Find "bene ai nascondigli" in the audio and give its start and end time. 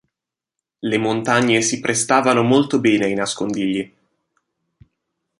2.79-3.93